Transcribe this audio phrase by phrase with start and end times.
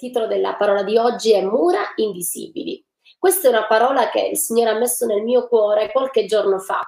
[0.00, 2.82] titolo della parola di oggi è Mura invisibili.
[3.18, 6.80] Questa è una parola che il Signore ha messo nel mio cuore qualche giorno fa.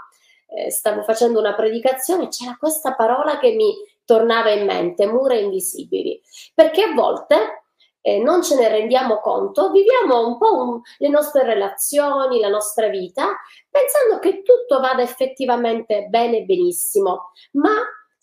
[0.49, 5.35] Eh, stavo facendo una predicazione e c'era questa parola che mi tornava in mente, mura
[5.35, 6.21] invisibili,
[6.55, 7.65] perché a volte
[8.01, 12.89] eh, non ce ne rendiamo conto, viviamo un po' un, le nostre relazioni, la nostra
[12.89, 13.37] vita,
[13.71, 17.75] pensando che tutto vada effettivamente bene benissimo, ma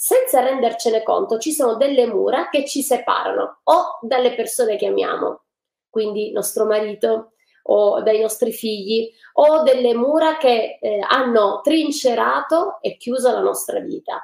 [0.02, 5.42] senza rendercene conto ci sono delle mura che ci separano o dalle persone che amiamo,
[5.90, 7.34] quindi nostro marito
[7.64, 13.82] o dai nostri figli, o delle mura che eh, hanno trincerato e chiuso la nostra
[13.82, 14.24] vita.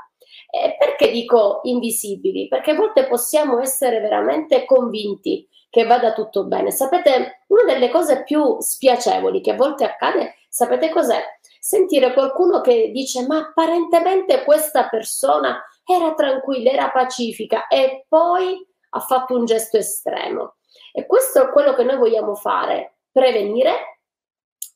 [0.49, 2.47] Eh, perché dico invisibili?
[2.47, 6.71] Perché a volte possiamo essere veramente convinti che vada tutto bene.
[6.71, 11.21] Sapete, una delle cose più spiacevoli che a volte accade, sapete cos'è?
[11.59, 18.99] Sentire qualcuno che dice ma apparentemente questa persona era tranquilla, era pacifica e poi ha
[18.99, 20.55] fatto un gesto estremo.
[20.91, 24.01] E questo è quello che noi vogliamo fare, prevenire,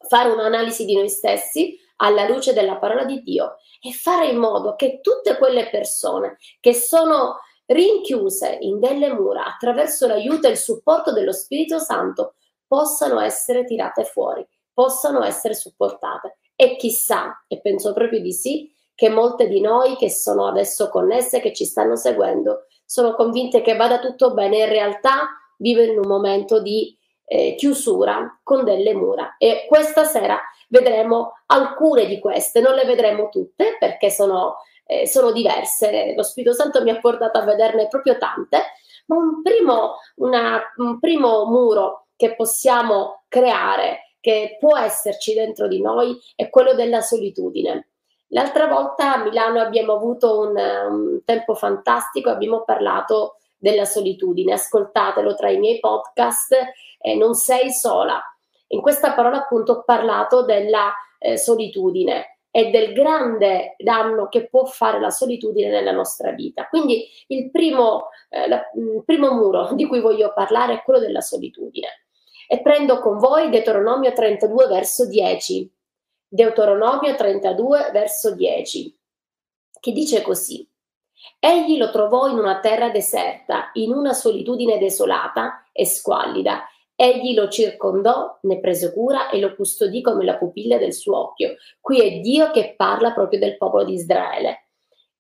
[0.08, 4.76] fare un'analisi di noi stessi alla luce della parola di Dio e fare in modo
[4.76, 11.12] che tutte quelle persone che sono rinchiuse in delle mura attraverso l'aiuto e il supporto
[11.12, 16.38] dello Spirito Santo possano essere tirate fuori, possano essere supportate.
[16.56, 21.40] E chissà, e penso proprio di sì, che molte di noi che sono adesso connesse,
[21.40, 26.08] che ci stanno seguendo, sono convinte che vada tutto bene, in realtà vivono in un
[26.08, 29.38] momento di eh, chiusura con delle mura.
[29.38, 35.32] E questa sera vedremo alcune di queste, non le vedremo tutte perché sono, eh, sono
[35.32, 38.58] diverse, lo Spirito Santo mi ha portato a vederne proprio tante,
[39.06, 45.80] ma un primo, una, un primo muro che possiamo creare, che può esserci dentro di
[45.80, 47.88] noi, è quello della solitudine.
[48.30, 55.36] L'altra volta a Milano abbiamo avuto un, un tempo fantastico, abbiamo parlato della solitudine, ascoltatelo
[55.36, 56.56] tra i miei podcast,
[57.00, 58.22] eh, non sei sola.
[58.68, 64.66] In questa parola appunto ho parlato della eh, solitudine e del grande danno che può
[64.66, 66.68] fare la solitudine nella nostra vita.
[66.68, 71.22] Quindi il primo, eh, la, il primo muro di cui voglio parlare è quello della
[71.22, 72.06] solitudine.
[72.48, 75.72] E prendo con voi Deuteronomio 32 verso 10
[76.32, 78.96] Deuteronomio 32, verso 10,
[79.80, 80.70] che dice così.
[81.40, 86.68] Egli lo trovò in una terra deserta, in una solitudine desolata e squallida.
[86.94, 91.56] Egli lo circondò, ne prese cura e lo custodì come la pupilla del suo occhio.
[91.82, 94.68] Qui è Dio che parla proprio del popolo di Israele.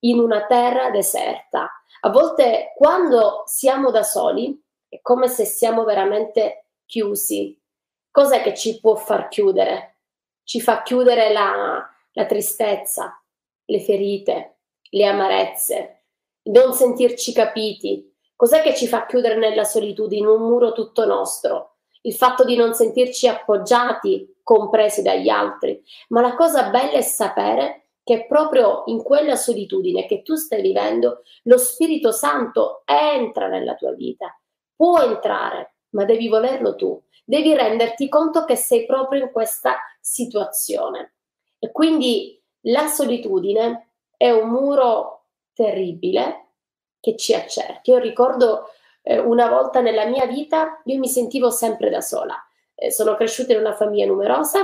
[0.02, 1.72] In una terra deserta.
[2.02, 7.60] A volte quando siamo da soli è come se siamo veramente chiusi.
[8.12, 9.99] Cos'è che ci può far chiudere?
[10.50, 13.24] Ci fa chiudere la, la tristezza,
[13.66, 16.06] le ferite, le amarezze,
[16.46, 18.12] non sentirci capiti.
[18.36, 21.76] Cos'è che ci fa chiudere nella solitudine un muro tutto nostro?
[22.02, 25.84] Il fatto di non sentirci appoggiati, compresi dagli altri.
[26.08, 31.22] Ma la cosa bella è sapere che proprio in quella solitudine che tu stai vivendo,
[31.44, 34.36] lo Spirito Santo entra nella tua vita.
[34.76, 37.00] Può entrare, ma devi volerlo tu.
[37.30, 41.14] Devi renderti conto che sei proprio in questa situazione.
[41.60, 46.48] E quindi la solitudine è un muro terribile
[47.00, 47.92] che ci accerchi.
[47.92, 48.72] Io ricordo
[49.04, 52.36] eh, una volta nella mia vita, io mi sentivo sempre da sola.
[52.74, 54.62] Eh, sono cresciuta in una famiglia numerosa,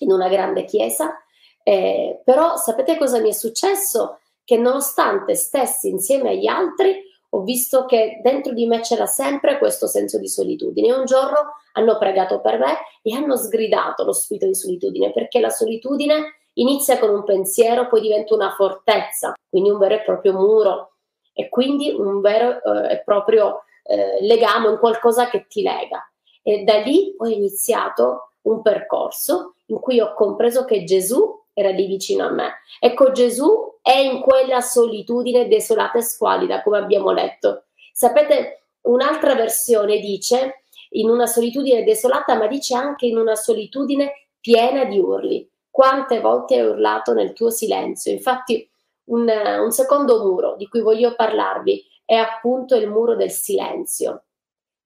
[0.00, 1.16] in una grande chiesa,
[1.62, 4.18] eh, però sapete cosa mi è successo?
[4.42, 7.00] Che nonostante stessi insieme agli altri,
[7.34, 10.92] ho visto che dentro di me c'era sempre questo senso di solitudine.
[10.92, 15.50] Un giorno hanno pregato per me e hanno sgridato lo spirito di solitudine, perché la
[15.50, 20.92] solitudine inizia con un pensiero, poi diventa una fortezza, quindi un vero e proprio muro
[21.32, 26.08] e quindi un vero eh, e proprio eh, legame, un qualcosa che ti lega.
[26.40, 31.86] E da lì ho iniziato un percorso in cui ho compreso che Gesù era lì
[31.86, 32.52] vicino a me.
[32.78, 37.66] Ecco, Gesù è in quella solitudine desolata e squalida, come abbiamo letto.
[37.92, 44.84] Sapete, un'altra versione dice in una solitudine desolata, ma dice anche in una solitudine piena
[44.84, 45.48] di urli.
[45.70, 48.12] Quante volte hai urlato nel tuo silenzio?
[48.12, 48.68] Infatti,
[49.04, 54.24] un, un secondo muro di cui voglio parlarvi è appunto il muro del silenzio.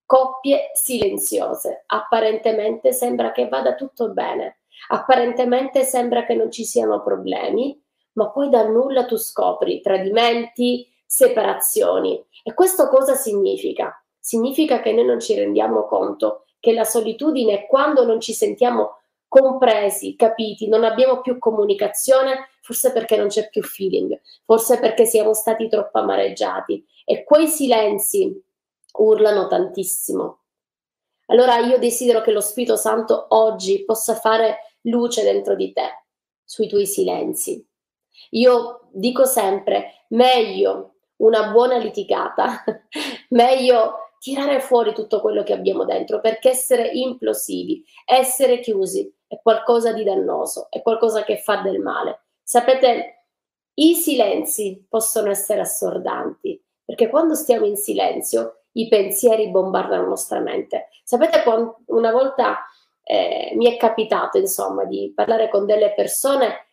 [0.06, 1.84] Coppie silenziose.
[1.86, 4.57] Apparentemente sembra che vada tutto bene,
[4.88, 7.80] Apparentemente sembra che non ci siano problemi,
[8.12, 12.22] ma poi dal nulla tu scopri tradimenti, separazioni.
[12.42, 14.02] E questo cosa significa?
[14.18, 18.96] Significa che noi non ci rendiamo conto che la solitudine, quando non ci sentiamo
[19.28, 25.34] compresi, capiti, non abbiamo più comunicazione, forse perché non c'è più feeling, forse perché siamo
[25.34, 26.84] stati troppo amareggiati.
[27.04, 28.42] E quei silenzi
[28.94, 30.40] urlano tantissimo.
[31.26, 36.04] Allora io desidero che lo Spirito Santo oggi possa fare luce dentro di te,
[36.44, 37.66] sui tuoi silenzi.
[38.30, 42.64] Io dico sempre, meglio una buona litigata,
[43.30, 49.92] meglio tirare fuori tutto quello che abbiamo dentro, perché essere implosivi, essere chiusi è qualcosa
[49.92, 52.24] di dannoso, è qualcosa che fa del male.
[52.42, 53.26] Sapete,
[53.74, 60.40] i silenzi possono essere assordanti, perché quando stiamo in silenzio i pensieri bombardano la nostra
[60.40, 60.88] mente.
[61.04, 61.42] Sapete,
[61.86, 62.64] una volta
[63.10, 66.72] eh, mi è capitato, insomma, di parlare con delle persone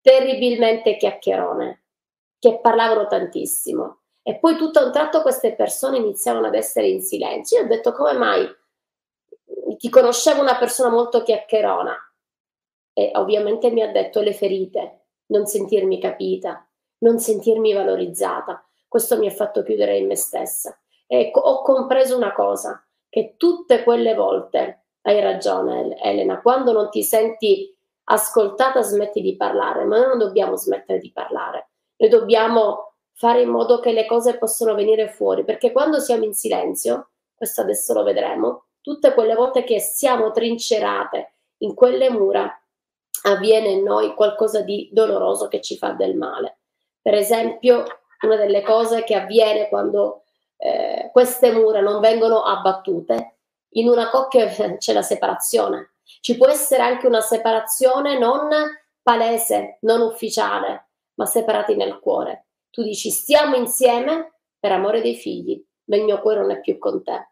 [0.00, 1.82] terribilmente chiacchierone,
[2.38, 4.02] che parlavano tantissimo.
[4.22, 7.58] E poi tutto a un tratto queste persone iniziavano ad essere in silenzio.
[7.58, 8.46] Io ho detto come mai?
[9.76, 11.96] Ti conoscevo una persona molto chiacchierona
[12.92, 16.64] e ovviamente mi ha detto le ferite, non sentirmi capita,
[16.98, 18.64] non sentirmi valorizzata.
[18.86, 20.78] Questo mi ha fatto chiudere in me stessa.
[21.08, 27.02] E ho compreso una cosa, che tutte quelle volte, hai ragione Elena, quando non ti
[27.02, 27.72] senti
[28.08, 33.48] ascoltata smetti di parlare, ma noi non dobbiamo smettere di parlare, noi dobbiamo fare in
[33.48, 38.02] modo che le cose possano venire fuori, perché quando siamo in silenzio, questo adesso lo
[38.02, 42.52] vedremo, tutte quelle volte che siamo trincerate in quelle mura,
[43.22, 46.58] avviene in noi qualcosa di doloroso che ci fa del male.
[47.00, 47.84] Per esempio,
[48.22, 50.22] una delle cose che avviene quando
[50.56, 53.35] eh, queste mura non vengono abbattute,
[53.76, 54.46] in una coppia
[54.76, 55.92] c'è la separazione.
[56.20, 58.48] Ci può essere anche una separazione non
[59.02, 62.46] palese, non ufficiale, ma separati nel cuore.
[62.70, 66.78] Tu dici stiamo insieme per amore dei figli, ma il mio cuore non è più
[66.78, 67.30] con te.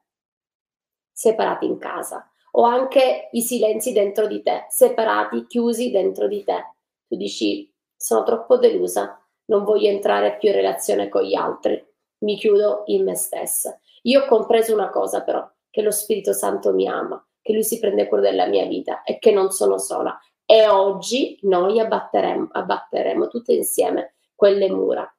[1.12, 2.28] Separati in casa.
[2.52, 6.74] O anche i silenzi dentro di te, separati, chiusi dentro di te.
[7.08, 11.84] Tu dici sono troppo delusa, non voglio entrare più in relazione con gli altri,
[12.18, 13.78] mi chiudo in me stessa.
[14.02, 15.44] Io ho compreso una cosa però,
[15.74, 19.18] che lo Spirito Santo mi ama, che lui si prende cura della mia vita e
[19.18, 20.16] che non sono sola.
[20.46, 25.12] E oggi noi abbatteremo, abbatteremo tutte insieme quelle mura.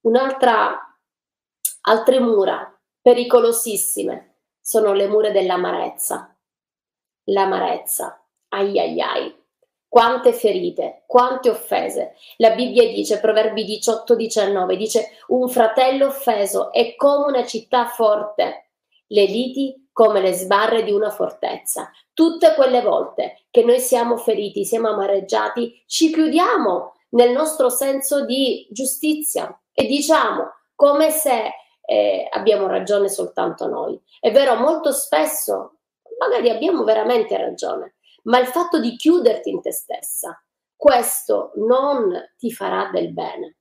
[0.00, 0.76] Un'altra,
[1.82, 6.36] altre mura pericolosissime sono le mura dell'amarezza.
[7.26, 9.44] L'amarezza, ai ai ai,
[9.86, 12.16] quante ferite, quante offese.
[12.38, 18.70] La Bibbia dice, Proverbi 18-19, dice un fratello offeso è come una città forte,
[19.06, 21.90] le liti come le sbarre di una fortezza.
[22.14, 28.66] Tutte quelle volte che noi siamo feriti, siamo amareggiati, ci chiudiamo nel nostro senso di
[28.70, 31.52] giustizia e diciamo come se
[31.82, 34.00] eh, abbiamo ragione soltanto noi.
[34.18, 35.80] È vero, molto spesso
[36.18, 40.42] magari abbiamo veramente ragione, ma il fatto di chiuderti in te stessa,
[40.74, 43.56] questo non ti farà del bene.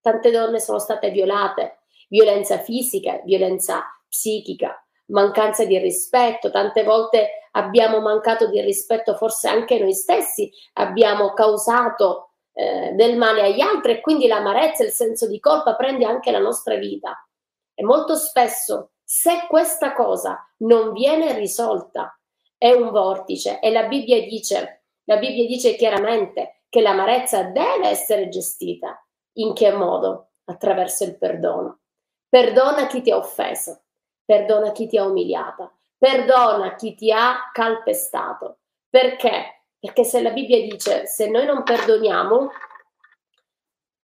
[0.00, 8.00] Tante donne sono state violate, violenza fisica, violenza psichica, mancanza di rispetto, tante volte abbiamo
[8.00, 14.00] mancato di rispetto forse anche noi stessi, abbiamo causato eh, del male agli altri e
[14.00, 17.26] quindi l'amarezza il senso di colpa prende anche la nostra vita.
[17.74, 22.18] E molto spesso se questa cosa non viene risolta
[22.56, 28.28] è un vortice e la Bibbia dice, la Bibbia dice chiaramente che l'amarezza deve essere
[28.28, 28.98] gestita.
[29.36, 30.30] In che modo?
[30.44, 31.80] Attraverso il perdono.
[32.28, 33.83] Perdona chi ti ha offeso
[34.24, 38.58] perdona chi ti ha umiliata, perdona chi ti ha calpestato.
[38.88, 39.64] Perché?
[39.78, 42.50] Perché se la Bibbia dice se noi non perdoniamo,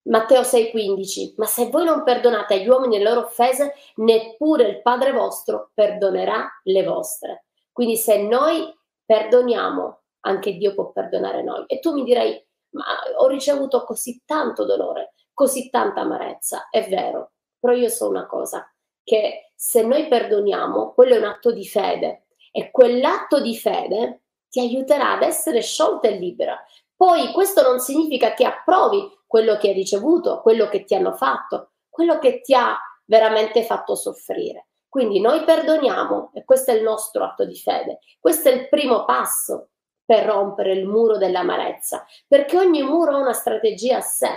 [0.02, 5.12] Matteo 6,15, ma se voi non perdonate agli uomini le loro offese, neppure il Padre
[5.12, 7.44] vostro perdonerà le vostre.
[7.70, 8.74] Quindi se noi
[9.04, 11.64] perdoniamo, anche Dio può perdonare noi.
[11.66, 12.84] E tu mi direi, ma
[13.18, 16.68] ho ricevuto così tanto dolore, così tanta amarezza.
[16.70, 18.72] È vero, però io so una cosa,
[19.02, 24.58] che se noi perdoniamo, quello è un atto di fede e quell'atto di fede ti
[24.58, 26.58] aiuterà ad essere sciolta e libera.
[26.96, 31.72] Poi questo non significa che approvi quello che hai ricevuto, quello che ti hanno fatto,
[31.90, 32.74] quello che ti ha
[33.04, 34.68] veramente fatto soffrire.
[34.88, 37.98] Quindi noi perdoniamo e questo è il nostro atto di fede.
[38.18, 43.34] Questo è il primo passo per rompere il muro dell'amarezza, perché ogni muro ha una
[43.34, 44.30] strategia a sé.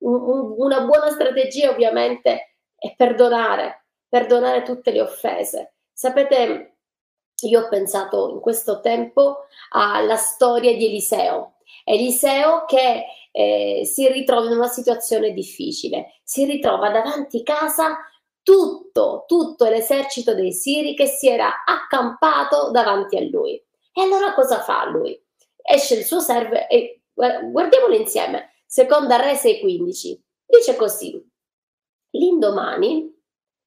[0.00, 3.81] una buona strategia ovviamente è perdonare,
[4.12, 5.76] perdonare tutte le offese.
[5.90, 6.76] Sapete,
[7.44, 11.54] io ho pensato in questo tempo alla storia di Eliseo.
[11.82, 17.96] Eliseo che eh, si ritrova in una situazione difficile, si ritrova davanti casa
[18.42, 23.54] tutto, tutto l'esercito dei Siri che si era accampato davanti a lui.
[23.54, 25.18] E allora cosa fa lui?
[25.56, 28.56] Esce il suo servo e guardiamolo insieme.
[28.66, 31.30] Seconda Re 6,15 dice così:
[32.10, 33.11] L'indomani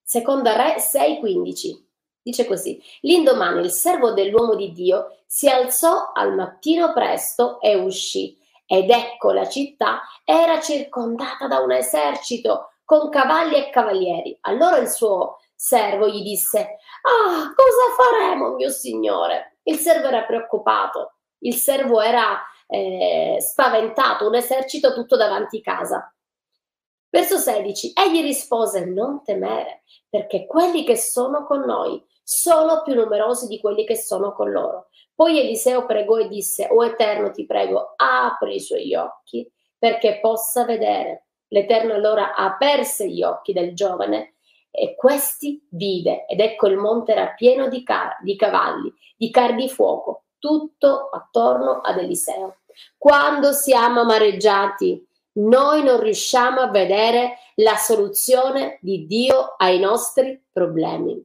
[0.07, 1.83] Seconda Re 6:15.
[2.21, 8.38] Dice così: L'indomani il servo dell'uomo di Dio si alzò al mattino presto e uscì.
[8.67, 14.38] Ed ecco la città era circondata da un esercito con cavalli e cavalieri.
[14.41, 19.57] Allora il suo servo gli disse: Ah, cosa faremo, mio signore?
[19.63, 26.14] Il servo era preoccupato, il servo era eh, spaventato, un esercito tutto davanti casa.
[27.15, 27.93] Verso 16.
[27.95, 33.86] Egli rispose: Non temere, perché quelli che sono con noi sono più numerosi di quelli
[33.86, 34.88] che sono con loro.
[35.15, 40.65] Poi Eliseo pregò e disse, O Eterno, ti prego, apri i suoi occhi perché possa
[40.65, 41.27] vedere.
[41.48, 44.34] L'Eterno allora aperse gli occhi del giovane
[44.69, 49.55] e questi vide ed ecco il monte era pieno di, car- di cavalli, di carri
[49.55, 52.57] di fuoco, tutto attorno ad Eliseo.
[52.98, 61.23] Quando siamo amareggiati, noi non riusciamo a vedere la soluzione di Dio ai nostri problemi.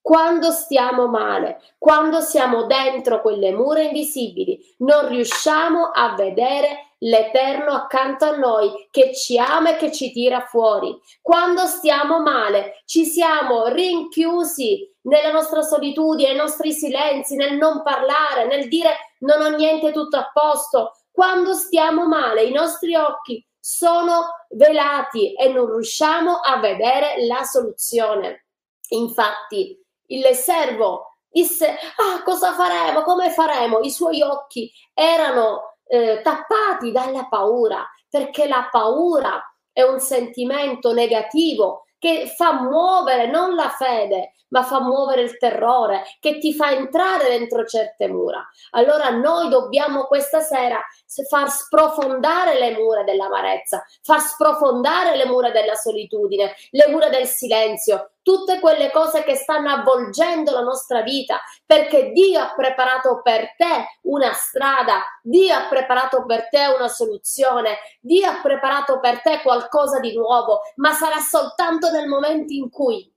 [0.00, 8.24] Quando stiamo male, quando siamo dentro quelle mura invisibili, non riusciamo a vedere l'Eterno accanto
[8.24, 10.96] a noi che ci ama e che ci tira fuori.
[11.20, 18.46] Quando stiamo male, ci siamo rinchiusi nella nostra solitudine, nei nostri silenzi, nel non parlare,
[18.46, 20.92] nel dire non ho niente tutto a posto.
[21.16, 28.48] Quando stiamo male, i nostri occhi sono velati e non riusciamo a vedere la soluzione.
[28.90, 33.00] Infatti, il servo disse, ah, cosa faremo?
[33.00, 33.78] Come faremo?
[33.78, 39.42] I suoi occhi erano eh, tappati dalla paura, perché la paura
[39.72, 46.04] è un sentimento negativo che fa muovere non la fede, ma fa muovere il terrore,
[46.20, 48.48] che ti fa entrare dentro certe mura.
[48.70, 50.80] Allora noi dobbiamo questa sera
[51.28, 58.12] far sprofondare le mura dell'amarezza, far sprofondare le mura della solitudine, le mura del silenzio,
[58.26, 64.00] tutte quelle cose che stanno avvolgendo la nostra vita, perché Dio ha preparato per te
[64.02, 70.00] una strada, Dio ha preparato per te una soluzione, Dio ha preparato per te qualcosa
[70.00, 73.08] di nuovo, ma sarà soltanto nel momento in cui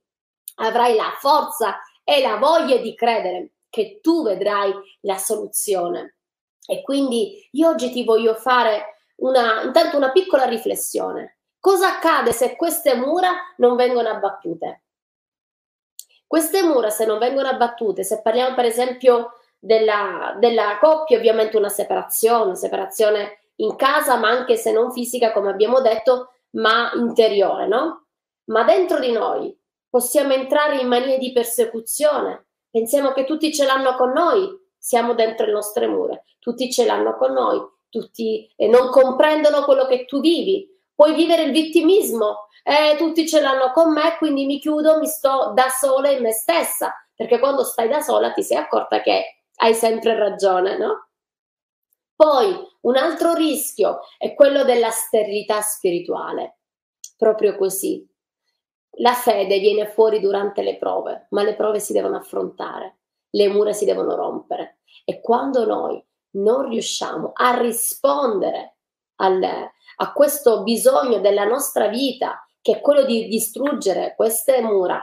[0.58, 6.18] avrai la forza e la voglia di credere che tu vedrai la soluzione.
[6.64, 11.38] E quindi io oggi ti voglio fare una, intanto una piccola riflessione.
[11.58, 14.82] Cosa accade se queste mura non vengono abbattute?
[16.30, 21.68] Queste mura, se non vengono abbattute, se parliamo per esempio della, della coppia, ovviamente una
[21.68, 27.66] separazione, una separazione in casa, ma anche se non fisica, come abbiamo detto, ma interiore,
[27.66, 28.04] no?
[28.44, 29.52] Ma dentro di noi
[29.88, 32.46] possiamo entrare in manie di persecuzione.
[32.70, 37.16] Pensiamo che tutti ce l'hanno con noi, siamo dentro le nostre mura, tutti ce l'hanno
[37.16, 40.70] con noi, tutti non comprendono quello che tu vivi.
[41.00, 45.52] Puoi vivere il vittimismo, eh, tutti ce l'hanno con me, quindi mi chiudo, mi sto
[45.54, 49.72] da sola in me stessa, perché quando stai da sola ti sei accorta che hai
[49.72, 51.08] sempre ragione, no?
[52.14, 56.58] Poi un altro rischio è quello della sterilità spirituale,
[57.16, 58.06] proprio così.
[58.98, 62.98] La fede viene fuori durante le prove, ma le prove si devono affrontare,
[63.30, 65.98] le mura si devono rompere e quando noi
[66.32, 68.79] non riusciamo a rispondere
[69.20, 75.02] al, a questo bisogno della nostra vita, che è quello di distruggere queste mura,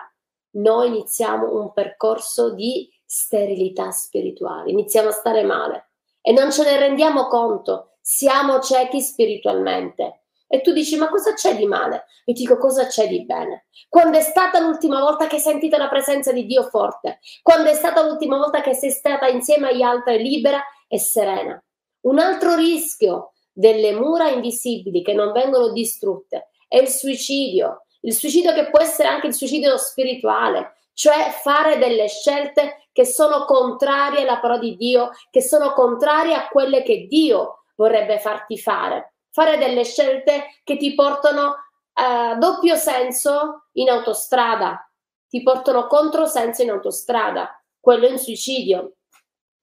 [0.57, 6.77] noi iniziamo un percorso di sterilità spirituale, iniziamo a stare male e non ce ne
[6.77, 12.05] rendiamo conto, siamo ciechi spiritualmente e tu dici, ma cosa c'è di male?
[12.25, 13.67] Io dico, cosa c'è di bene?
[13.89, 17.19] Quando è stata l'ultima volta che hai sentito la presenza di Dio forte?
[17.41, 21.61] Quando è stata l'ultima volta che sei stata insieme agli altri libera e serena?
[22.01, 27.85] Un altro rischio delle mura invisibili che non vengono distrutte è il suicidio.
[28.01, 33.45] Il suicidio che può essere anche il suicidio spirituale, cioè fare delle scelte che sono
[33.45, 39.13] contrarie alla parola di Dio, che sono contrarie a quelle che Dio vorrebbe farti fare
[39.37, 41.55] fare delle scelte che ti portano
[41.93, 44.91] a doppio senso in autostrada,
[45.27, 48.95] ti portano controsenso in autostrada, quello è un suicidio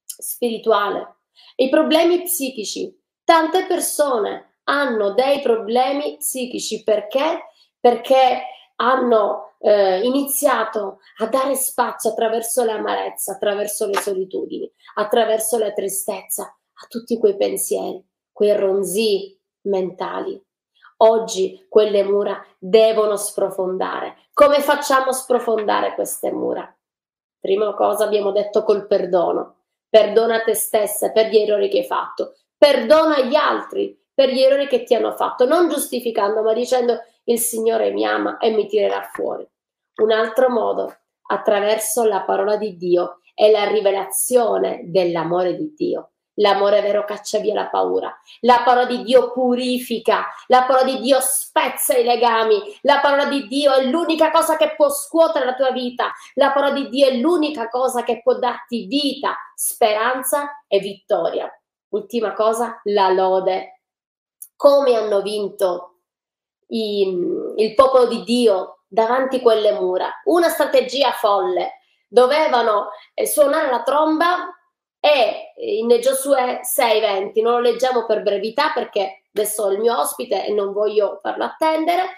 [0.05, 1.17] spirituale.
[1.57, 2.97] I problemi psichici.
[3.25, 7.45] Tante persone hanno dei problemi psichici perché?
[7.81, 8.43] Perché
[8.77, 16.87] hanno eh, iniziato a dare spazio attraverso l'amarezza, attraverso le solitudini, attraverso la tristezza, a
[16.87, 20.43] tutti quei pensieri, quei ronzii, mentali.
[20.99, 24.17] Oggi quelle mura devono sprofondare.
[24.35, 26.75] Come facciamo a sprofondare queste mura?
[27.41, 29.63] Prima cosa abbiamo detto col perdono.
[29.89, 32.35] Perdona te stessa per gli errori che hai fatto.
[32.65, 37.39] Perdona gli altri per gli errori che ti hanno fatto, non giustificando, ma dicendo il
[37.39, 39.47] Signore mi ama e mi tirerà fuori.
[39.97, 46.13] Un altro modo, attraverso la parola di Dio e la rivelazione dell'amore di Dio.
[46.37, 48.11] L'amore vero caccia via la paura.
[48.41, 53.47] La parola di Dio purifica, la parola di Dio spezza i legami, la parola di
[53.47, 57.15] Dio è l'unica cosa che può scuotere la tua vita, la parola di Dio è
[57.17, 61.53] l'unica cosa che può darti vita, speranza e vittoria.
[61.95, 63.83] Ultima cosa, la lode.
[64.57, 66.01] Come hanno vinto
[66.69, 67.03] i,
[67.57, 70.11] il popolo di Dio davanti a quelle mura?
[70.25, 71.81] Una strategia folle.
[72.09, 74.53] Dovevano eh, suonare la tromba
[74.99, 80.47] e in Giosuè 6:20, non lo leggiamo per brevità perché adesso è il mio ospite
[80.47, 82.17] e non voglio farlo attendere.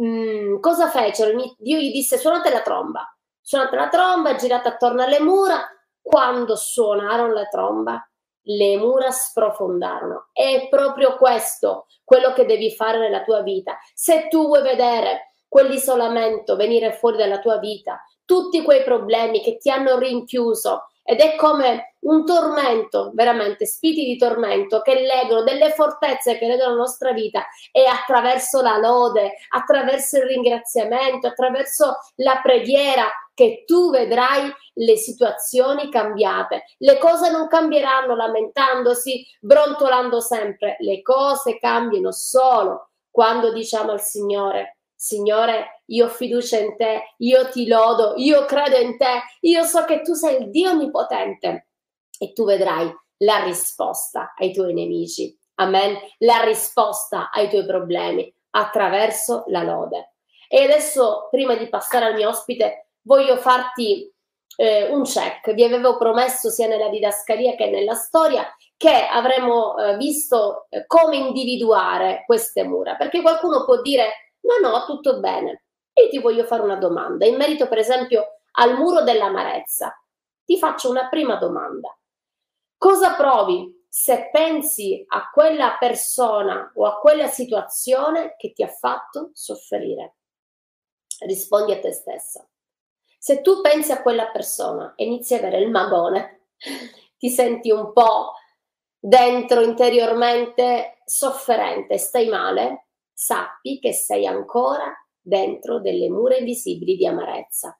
[0.00, 1.54] Mm, cosa fecero?
[1.58, 3.06] Dio gli disse suonate la tromba,
[3.40, 5.62] suonate la tromba, girate attorno alle mura.
[6.00, 8.08] Quando suonarono la tromba,
[8.46, 10.28] le mura sprofondarono.
[10.32, 13.78] È proprio questo quello che devi fare nella tua vita.
[13.94, 19.70] Se tu vuoi vedere quell'isolamento venire fuori dalla tua vita, tutti quei problemi che ti
[19.70, 26.36] hanno rinchiuso, ed è come un tormento, veramente, spiti di tormento che legano, delle fortezze
[26.36, 33.08] che legano la nostra vita e attraverso la lode, attraverso il ringraziamento, attraverso la preghiera
[33.34, 36.64] che tu vedrai le situazioni cambiate.
[36.78, 44.75] Le cose non cambieranno lamentandosi, brontolando sempre, le cose cambiano solo quando diciamo al Signore
[44.96, 49.84] Signore, io ho fiducia in te, io ti lodo, io credo in te, io so
[49.84, 51.68] che tu sei il Dio onnipotente
[52.18, 55.36] e tu vedrai la risposta ai tuoi nemici.
[55.56, 55.96] Amen.
[56.18, 60.14] La risposta ai tuoi problemi attraverso la lode.
[60.48, 64.10] E adesso, prima di passare al mio ospite, voglio farti
[64.56, 65.52] eh, un check.
[65.52, 71.16] Vi avevo promesso sia nella didascalia che nella storia che avremmo eh, visto eh, come
[71.16, 75.64] individuare queste mura, perché qualcuno può dire No, no, tutto bene.
[75.94, 79.92] Io ti voglio fare una domanda in merito, per esempio, al muro dell'amarezza.
[80.44, 81.96] Ti faccio una prima domanda.
[82.76, 89.30] Cosa provi se pensi a quella persona o a quella situazione che ti ha fatto
[89.32, 90.16] soffrire?
[91.20, 92.46] Rispondi a te stessa.
[93.18, 96.50] Se tu pensi a quella persona e inizi a avere il magone,
[97.18, 98.34] ti senti un po'
[98.98, 102.85] dentro interiormente sofferente, stai male,
[103.18, 107.78] sappi che sei ancora dentro delle mura invisibili di amarezza.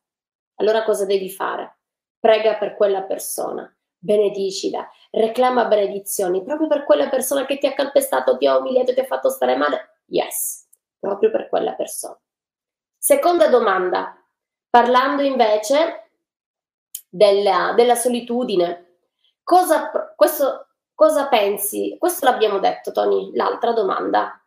[0.55, 1.81] Allora cosa devi fare?
[2.19, 8.39] Prega per quella persona, benedicila, reclama benedizioni proprio per quella persona che ti ha calpestato,
[8.39, 10.01] ti ha umiliato, ti ha fatto stare male.
[10.07, 10.69] Yes,
[10.99, 12.19] proprio per quella persona.
[12.97, 14.17] Seconda domanda,
[14.71, 16.13] parlando invece
[17.11, 19.01] della, della solitudine.
[19.43, 21.95] Cosa, questo, cosa pensi?
[21.99, 24.41] Questo l'abbiamo detto, Tony, l'altra domanda.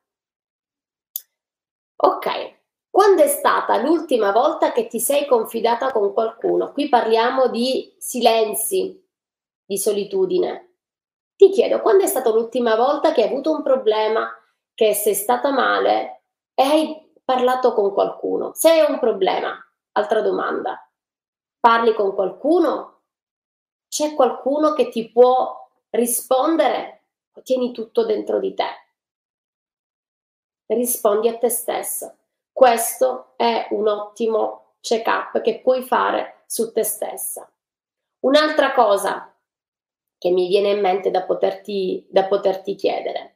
[2.01, 2.55] Ok,
[2.89, 6.71] quando è stata l'ultima volta che ti sei confidata con qualcuno?
[6.71, 9.05] Qui parliamo di silenzi,
[9.65, 10.75] di solitudine.
[11.35, 14.29] Ti chiedo, quando è stata l'ultima volta che hai avuto un problema,
[14.73, 18.53] che sei stata male e hai parlato con qualcuno?
[18.53, 19.53] Se hai un problema,
[19.91, 20.89] altra domanda,
[21.59, 23.01] parli con qualcuno?
[23.89, 27.07] C'è qualcuno che ti può rispondere
[27.43, 28.88] tieni tutto dentro di te?
[30.75, 32.15] Rispondi a te stesso.
[32.51, 37.51] Questo è un ottimo check-up che puoi fare su te stessa.
[38.21, 39.33] Un'altra cosa
[40.17, 43.35] che mi viene in mente da poterti, da poterti chiedere.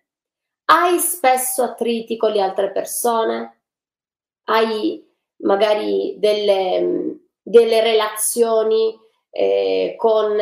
[0.65, 3.62] Hai spesso attriti con le altre persone?
[4.46, 5.10] Hai
[5.43, 10.38] magari delle, delle relazioni eh, con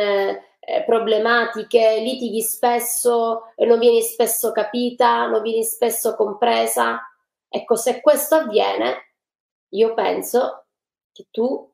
[0.64, 7.00] eh, problematiche, litighi spesso, non vieni spesso capita, non vieni spesso compresa.
[7.48, 9.14] Ecco, se questo avviene,
[9.70, 10.66] io penso
[11.10, 11.68] che tu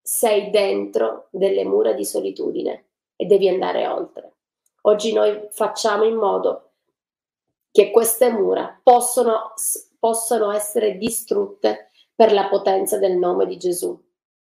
[0.00, 4.36] sei dentro delle mura di solitudine e devi andare oltre.
[4.82, 6.70] Oggi noi facciamo in modo
[7.70, 9.52] che queste mura possano,
[9.98, 13.96] possano essere distrutte per la potenza del nome di Gesù.